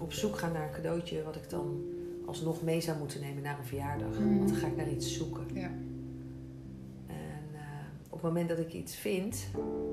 op 0.00 0.12
zoek 0.12 0.38
ga 0.38 0.48
naar 0.48 0.66
een 0.66 0.74
cadeautje 0.74 1.22
wat 1.22 1.36
ik 1.36 1.50
dan 1.50 1.84
alsnog 2.26 2.62
mee 2.62 2.80
zou 2.80 2.98
moeten 2.98 3.20
nemen 3.20 3.42
naar 3.42 3.58
een 3.58 3.64
verjaardag. 3.64 4.18
Mm. 4.18 4.38
Want 4.38 4.48
dan 4.48 4.58
ga 4.58 4.66
ik 4.66 4.76
naar 4.76 4.90
iets 4.90 5.16
zoeken. 5.16 5.46
Ja. 5.54 5.70
En 7.06 7.44
uh, 7.52 7.60
op 8.06 8.12
het 8.12 8.22
moment 8.22 8.48
dat 8.48 8.58
ik 8.58 8.72
iets 8.72 8.96
vind 8.96 9.46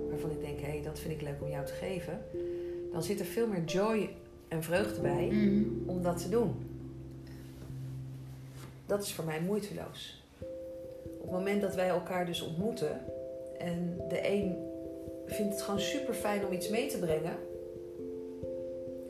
waarvan 0.10 0.32
ik 0.32 0.42
denk, 0.42 0.60
hé, 0.60 0.66
hey, 0.66 0.82
dat 0.82 1.00
vind 1.00 1.14
ik 1.14 1.22
leuk 1.22 1.42
om 1.42 1.50
jou 1.50 1.66
te 1.66 1.74
geven, 1.74 2.22
dan 2.92 3.04
zit 3.04 3.20
er 3.20 3.26
veel 3.26 3.48
meer 3.48 3.64
joy 3.64 4.10
en 4.48 4.64
vreugde 4.64 5.02
bij 5.02 5.30
mm. 5.32 5.84
om 5.86 6.02
dat 6.02 6.22
te 6.22 6.30
doen. 6.30 6.54
Dat 8.86 9.04
is 9.04 9.14
voor 9.14 9.26
mij 9.26 9.42
moeiteloos. 9.42 10.24
Op 11.04 11.22
het 11.22 11.32
moment 11.32 11.62
dat 11.62 11.76
wij 11.76 11.88
elkaar 11.88 12.26
dus 12.26 12.42
ontmoeten 12.42 13.02
en 13.58 13.98
de 14.10 14.30
een 14.30 14.56
vindt 15.26 15.54
het 15.54 15.62
gewoon 15.62 15.80
super 15.80 16.14
fijn 16.14 16.46
om 16.46 16.54
iets 16.54 16.70
mee 16.70 16.88
te 16.88 17.00
brengen 17.00 17.36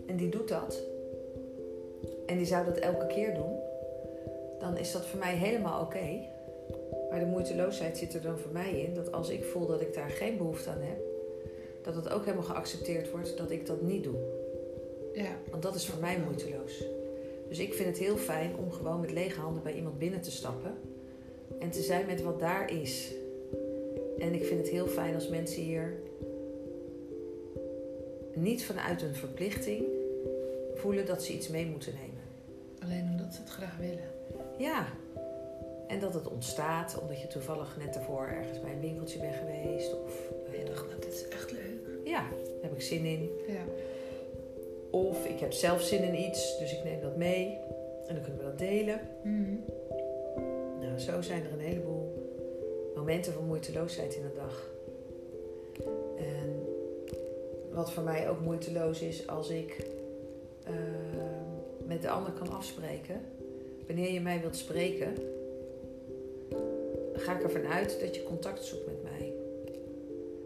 en 0.08 0.18
die 0.18 0.30
doet 0.30 0.48
dat 0.48 0.84
en 2.34 2.40
die 2.40 2.48
zou 2.48 2.66
dat 2.66 2.78
elke 2.78 3.08
keer 3.08 3.34
doen, 3.34 3.60
dan 4.60 4.78
is 4.78 4.92
dat 4.92 5.06
voor 5.06 5.20
mij 5.20 5.36
helemaal 5.36 5.82
oké. 5.82 6.22
Maar 7.10 7.20
de 7.20 7.26
moeiteloosheid 7.26 7.98
zit 7.98 8.14
er 8.14 8.22
dan 8.22 8.40
voor 8.40 8.52
mij 8.52 8.72
in 8.80 8.94
dat 8.94 9.12
als 9.12 9.30
ik 9.30 9.44
voel 9.44 9.68
dat 9.68 9.82
ik 9.82 9.94
daar 9.94 10.10
geen 10.10 10.38
behoefte 10.38 10.70
aan 10.70 10.82
heb, 10.82 11.02
dat 11.82 11.96
het 11.96 12.10
ook 12.10 12.26
helemaal 12.26 12.46
geaccepteerd 12.46 13.12
wordt 13.12 13.38
dat 13.38 13.52
ik 13.52 13.66
dat 13.66 13.82
niet 13.82 14.04
doe. 14.04 14.16
Ja. 15.14 15.38
Want 15.50 15.64
dat 15.64 15.76
is 15.76 15.86
voor 15.86 16.00
mij 16.00 16.18
moeiteloos. 16.20 16.84
Dus 17.48 17.60
ik 17.60 17.74
vind 17.74 17.90
het 17.90 17.98
heel 17.98 18.18
fijn 18.18 18.56
om 18.58 18.72
gewoon 18.72 19.00
met 19.00 19.12
lege 19.12 19.40
handen 19.40 19.64
bij 19.64 19.74
iemand 19.74 20.00
binnen 20.00 20.22
te 20.22 20.32
stappen 20.32 20.74
en 21.60 21.70
te 21.70 21.82
zijn 21.82 22.06
met 22.06 22.22
wat 22.22 22.40
daar 22.40 22.72
is. 22.72 23.14
En 24.18 24.34
ik 24.34 24.44
vind 24.44 24.60
het 24.60 24.70
heel 24.70 24.88
fijn 24.88 25.16
als 25.16 25.30
mensen 25.30 25.62
hier 25.62 25.94
niet 28.34 28.66
vanuit 28.66 29.02
een 29.02 29.16
verplichting 29.16 29.86
voelen 30.74 31.06
dat 31.06 31.24
ze 31.24 31.34
iets 31.34 31.48
mee 31.48 31.66
moeten 31.66 31.94
nemen. 31.94 32.13
Ze 33.34 33.40
het 33.40 33.50
graag 33.50 33.78
willen. 33.78 34.10
Ja. 34.58 34.86
En 35.88 36.00
dat 36.00 36.14
het 36.14 36.28
ontstaat 36.28 37.00
omdat 37.02 37.22
je 37.22 37.28
toevallig 37.28 37.78
net 37.78 37.94
daarvoor 37.94 38.28
ergens 38.28 38.62
bij 38.62 38.72
een 38.72 38.80
winkeltje 38.80 39.20
bent 39.20 39.36
geweest. 39.36 39.94
Of 40.04 40.30
je 40.52 40.64
dacht, 40.66 40.88
nou, 40.88 41.00
dit 41.00 41.14
is 41.14 41.28
echt 41.28 41.52
leuk. 41.52 42.00
Ja, 42.04 42.30
daar 42.30 42.62
heb 42.62 42.74
ik 42.74 42.82
zin 42.82 43.06
in. 43.06 43.30
Ja. 43.48 43.64
Of 44.92 45.26
ik 45.26 45.40
heb 45.40 45.52
zelf 45.52 45.82
zin 45.82 46.04
in 46.04 46.20
iets, 46.20 46.58
dus 46.58 46.72
ik 46.78 46.84
neem 46.84 47.02
dat 47.02 47.18
mee. 47.18 47.58
En 48.08 48.16
dan 48.16 48.24
kunnen 48.24 48.42
we 48.42 48.48
dat 48.48 48.58
delen. 48.58 49.00
Mm. 49.24 49.64
Nou, 50.80 51.00
zo 51.00 51.22
zijn 51.22 51.46
er 51.46 51.52
een 51.52 51.60
heleboel 51.60 52.14
momenten 52.96 53.34
van 53.34 53.46
moeiteloosheid 53.46 54.16
in 54.16 54.22
de 54.22 54.34
dag. 54.36 54.70
En 56.18 56.66
wat 57.72 57.92
voor 57.92 58.04
mij 58.04 58.30
ook 58.30 58.40
moeiteloos 58.40 59.02
is 59.02 59.28
als 59.28 59.50
ik 59.50 59.88
uh, 60.70 61.03
met 61.94 62.02
de 62.02 62.10
ander 62.10 62.32
kan 62.32 62.52
afspreken. 62.52 63.22
Wanneer 63.88 64.12
je 64.12 64.22
mij 64.22 64.42
wilt 64.42 64.56
spreken, 64.56 65.14
ga 67.14 67.36
ik 67.36 67.44
ervan 67.44 67.66
uit 67.66 68.00
dat 68.00 68.16
je 68.16 68.24
contact 68.24 68.64
zoekt 68.64 68.86
met 68.86 69.04
mij. 69.04 69.34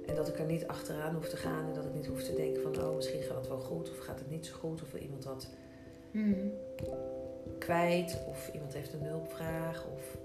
En 0.05 0.15
dat 0.15 0.27
ik 0.27 0.39
er 0.39 0.45
niet 0.45 0.67
achteraan 0.67 1.15
hoef 1.15 1.29
te 1.29 1.37
gaan 1.37 1.67
en 1.67 1.73
dat 1.73 1.85
ik 1.85 1.93
niet 1.93 2.05
hoef 2.05 2.23
te 2.23 2.35
denken 2.35 2.61
van 2.61 2.77
oh, 2.77 2.95
misschien 2.95 3.21
gaat 3.21 3.37
het 3.37 3.47
wel 3.47 3.59
goed 3.59 3.89
of 3.89 3.97
gaat 3.97 4.19
het 4.19 4.29
niet 4.29 4.45
zo 4.45 4.55
goed 4.59 4.81
of 4.81 4.91
wil 4.91 5.01
iemand 5.01 5.23
wat 5.23 5.47
mm. 6.11 6.51
kwijt 7.57 8.17
of 8.29 8.49
iemand 8.53 8.73
heeft 8.73 8.93
een 8.93 9.03
hulpvraag 9.03 9.85
of 9.93 10.17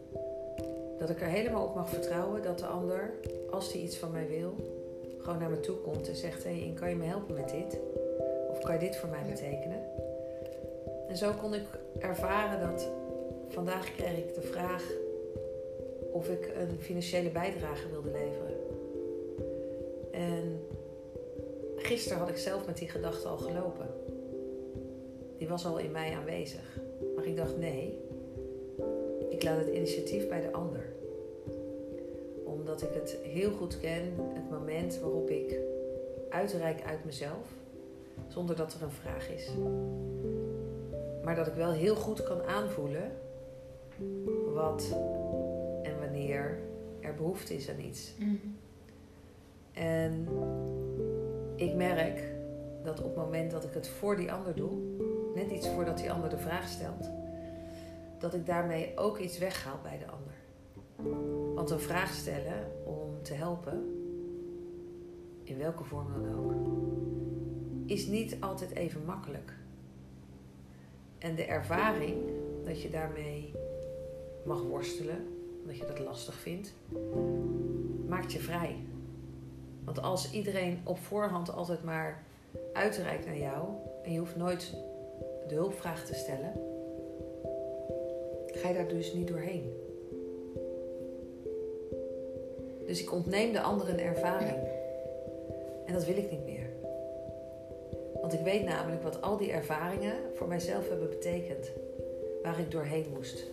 dat 0.98 1.10
ik 1.10 1.20
er 1.20 1.26
helemaal 1.26 1.66
op 1.66 1.74
mag 1.74 1.88
vertrouwen 1.88 2.42
dat 2.42 2.58
de 2.58 2.66
ander, 2.66 3.10
als 3.50 3.72
hij 3.72 3.82
iets 3.82 3.96
van 3.96 4.10
mij 4.10 4.28
wil, 4.28 4.54
gewoon 5.18 5.38
naar 5.38 5.50
me 5.50 5.60
toe 5.60 5.76
komt 5.76 6.08
en 6.08 6.16
zegt: 6.16 6.44
Hé, 6.44 6.60
hey, 6.60 6.72
kan 6.74 6.88
je 6.88 6.94
me 6.94 7.04
helpen 7.04 7.34
met 7.34 7.48
dit? 7.48 7.78
Of 8.50 8.58
kan 8.62 8.74
je 8.74 8.80
dit 8.80 8.96
voor 8.96 9.08
mij 9.08 9.24
betekenen? 9.28 9.82
En 11.12 11.18
zo 11.18 11.32
kon 11.40 11.54
ik 11.54 11.66
ervaren 11.98 12.70
dat 12.70 12.88
vandaag 13.48 13.94
kreeg 13.94 14.16
ik 14.16 14.34
de 14.34 14.40
vraag 14.40 14.84
of 16.12 16.28
ik 16.28 16.52
een 16.56 16.80
financiële 16.80 17.30
bijdrage 17.30 17.88
wilde 17.90 18.10
leveren. 18.10 18.56
En 20.12 20.66
gisteren 21.76 22.18
had 22.18 22.28
ik 22.28 22.36
zelf 22.36 22.66
met 22.66 22.78
die 22.78 22.88
gedachte 22.88 23.28
al 23.28 23.36
gelopen. 23.36 23.86
Die 25.38 25.48
was 25.48 25.66
al 25.66 25.78
in 25.78 25.90
mij 25.90 26.14
aanwezig. 26.14 26.80
Maar 27.16 27.24
ik 27.24 27.36
dacht 27.36 27.58
nee, 27.58 27.98
ik 29.30 29.42
laat 29.42 29.58
het 29.58 29.74
initiatief 29.74 30.28
bij 30.28 30.40
de 30.40 30.52
ander. 30.52 30.84
Omdat 32.44 32.82
ik 32.82 32.94
het 32.94 33.16
heel 33.22 33.50
goed 33.50 33.80
ken, 33.80 34.14
het 34.32 34.50
moment 34.50 34.98
waarop 34.98 35.30
ik 35.30 35.58
uitreik 36.28 36.82
uit 36.84 37.04
mezelf, 37.04 37.46
zonder 38.28 38.56
dat 38.56 38.74
er 38.74 38.82
een 38.82 38.90
vraag 38.90 39.30
is. 39.30 39.50
Maar 41.24 41.34
dat 41.34 41.46
ik 41.46 41.54
wel 41.54 41.70
heel 41.70 41.94
goed 41.94 42.22
kan 42.22 42.42
aanvoelen 42.42 43.12
wat 44.54 44.96
en 45.82 45.98
wanneer 45.98 46.58
er 47.00 47.14
behoefte 47.14 47.54
is 47.54 47.70
aan 47.70 47.80
iets. 47.80 48.14
Mhm. 48.18 48.34
En 49.72 50.28
ik 51.56 51.74
merk 51.74 52.32
dat 52.82 52.98
op 52.98 53.04
het 53.04 53.16
moment 53.16 53.50
dat 53.50 53.64
ik 53.64 53.74
het 53.74 53.88
voor 53.88 54.16
die 54.16 54.32
ander 54.32 54.54
doe, 54.54 54.70
net 55.34 55.50
iets 55.50 55.68
voordat 55.68 55.98
die 55.98 56.12
ander 56.12 56.30
de 56.30 56.38
vraag 56.38 56.68
stelt, 56.68 57.10
dat 58.18 58.34
ik 58.34 58.46
daarmee 58.46 58.92
ook 58.96 59.18
iets 59.18 59.38
weghaal 59.38 59.78
bij 59.82 59.98
de 59.98 60.06
ander. 60.06 60.34
Want 61.54 61.70
een 61.70 61.80
vraag 61.80 62.12
stellen 62.12 62.72
om 62.84 63.22
te 63.22 63.34
helpen, 63.34 64.00
in 65.42 65.58
welke 65.58 65.84
vorm 65.84 66.06
dan 66.12 66.34
ook, 66.34 66.52
is 67.86 68.06
niet 68.06 68.36
altijd 68.40 68.70
even 68.70 69.04
makkelijk. 69.04 69.60
En 71.22 71.34
de 71.34 71.44
ervaring 71.44 72.16
dat 72.64 72.82
je 72.82 72.90
daarmee 72.90 73.54
mag 74.44 74.62
worstelen, 74.62 75.26
dat 75.66 75.76
je 75.76 75.86
dat 75.86 75.98
lastig 75.98 76.34
vindt, 76.34 76.74
maakt 78.06 78.32
je 78.32 78.38
vrij. 78.38 78.76
Want 79.84 80.02
als 80.02 80.32
iedereen 80.32 80.80
op 80.84 80.98
voorhand 80.98 81.52
altijd 81.52 81.84
maar 81.84 82.24
uitreikt 82.72 83.26
naar 83.26 83.38
jou 83.38 83.68
en 84.04 84.12
je 84.12 84.18
hoeft 84.18 84.36
nooit 84.36 84.74
de 85.48 85.54
hulpvraag 85.54 86.04
te 86.04 86.14
stellen, 86.14 86.52
ga 88.46 88.68
je 88.68 88.74
daar 88.74 88.88
dus 88.88 89.12
niet 89.12 89.28
doorheen. 89.28 89.72
Dus 92.86 93.02
ik 93.02 93.12
ontneem 93.12 93.52
de 93.52 93.60
ander 93.60 93.88
een 93.88 94.00
ervaring. 94.00 94.58
En 95.86 95.92
dat 95.92 96.04
wil 96.04 96.16
ik 96.16 96.30
niet 96.30 96.44
meer. 96.44 96.51
Want 98.32 98.46
ik 98.46 98.52
weet 98.52 98.64
namelijk 98.64 99.02
wat 99.02 99.22
al 99.22 99.36
die 99.36 99.50
ervaringen 99.50 100.14
voor 100.34 100.48
mijzelf 100.48 100.88
hebben 100.88 101.08
betekend. 101.08 101.72
Waar 102.42 102.58
ik 102.58 102.70
doorheen 102.70 103.06
moest. 103.14 103.46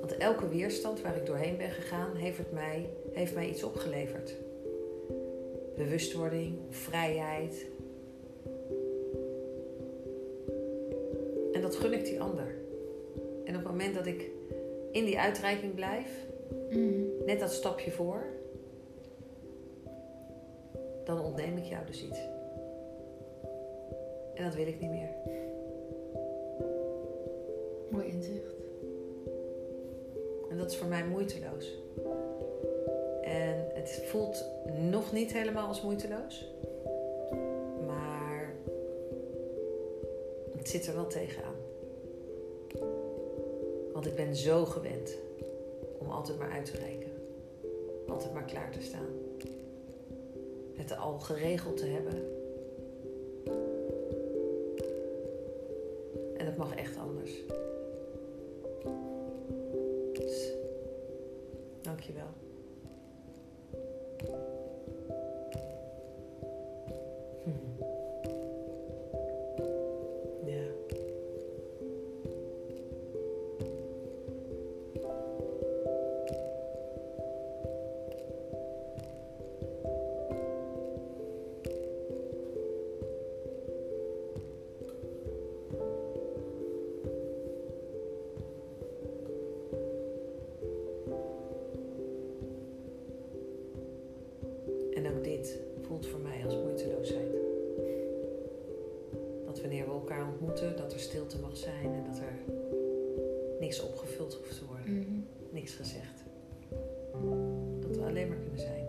Want 0.00 0.16
elke 0.16 0.48
weerstand 0.48 1.00
waar 1.00 1.16
ik 1.16 1.26
doorheen 1.26 1.56
ben 1.56 1.70
gegaan, 1.70 2.16
heeft, 2.16 2.38
het 2.38 2.52
mij, 2.52 2.88
heeft 3.12 3.34
mij 3.34 3.48
iets 3.48 3.62
opgeleverd. 3.62 4.34
Bewustwording, 5.76 6.58
vrijheid. 6.70 7.66
En 11.52 11.60
dat 11.60 11.76
gun 11.76 11.92
ik 11.92 12.04
die 12.04 12.20
ander. 12.20 12.54
En 13.44 13.56
op 13.56 13.62
het 13.62 13.70
moment 13.70 13.94
dat 13.94 14.06
ik 14.06 14.30
in 14.92 15.04
die 15.04 15.18
uitreiking 15.18 15.74
blijf, 15.74 16.26
mm. 16.70 17.06
net 17.26 17.40
dat 17.40 17.52
stapje 17.52 17.90
voor, 17.90 18.26
dan 21.04 21.20
ontneem 21.20 21.56
ik 21.56 21.64
jou 21.64 21.86
dus 21.86 22.04
iets. 22.04 22.33
En 24.34 24.44
dat 24.44 24.54
wil 24.54 24.66
ik 24.66 24.80
niet 24.80 24.90
meer. 24.90 25.08
Mooi 27.88 28.06
inzicht. 28.06 28.54
En 30.50 30.56
dat 30.56 30.70
is 30.70 30.76
voor 30.76 30.88
mij 30.88 31.04
moeiteloos. 31.04 31.82
En 33.22 33.66
het 33.74 34.02
voelt 34.04 34.44
nog 34.90 35.12
niet 35.12 35.32
helemaal 35.32 35.66
als 35.66 35.82
moeiteloos. 35.82 36.52
Maar 37.86 38.54
het 40.56 40.68
zit 40.68 40.86
er 40.86 40.94
wel 40.94 41.06
tegenaan. 41.06 41.54
Want 43.92 44.06
ik 44.06 44.14
ben 44.14 44.36
zo 44.36 44.64
gewend 44.64 45.16
om 45.98 46.10
altijd 46.10 46.38
maar 46.38 46.50
uit 46.50 46.64
te 46.64 46.76
reiken. 46.76 47.12
Altijd 48.08 48.32
maar 48.32 48.44
klaar 48.44 48.70
te 48.70 48.82
staan. 48.82 49.08
Het 50.74 50.96
al 50.96 51.18
geregeld 51.18 51.76
te 51.76 51.86
hebben. 51.86 52.33
You 62.06 62.12
Bill. 62.12 62.43
Ontmoeten, 100.44 100.76
dat 100.76 100.92
er 100.92 101.00
stilte 101.00 101.38
mag 101.38 101.56
zijn 101.56 101.84
en 101.94 102.04
dat 102.10 102.18
er 102.18 102.32
niks 103.60 103.80
opgevuld 103.82 104.34
hoeft 104.34 104.58
te 104.58 104.64
worden, 104.66 104.92
Mhm. 104.98 105.20
niks 105.50 105.74
gezegd. 105.74 106.24
Dat 107.80 107.96
we 107.96 108.02
alleen 108.04 108.28
maar 108.28 108.36
kunnen 108.36 108.58
zijn. 108.58 108.83